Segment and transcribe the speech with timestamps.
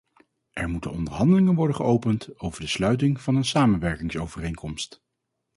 [0.53, 5.03] Er moeten onderhandelingen worden geopend over de sluiting van een samenwerkingsovereenkomst.